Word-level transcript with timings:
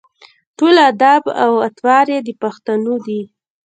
ټول 0.57 0.75
اداب 0.89 1.23
او 1.43 1.51
اطوار 1.67 2.05
یې 2.13 2.19
د 2.27 2.29
پښتنو 2.41 2.93
دي. 3.05 3.21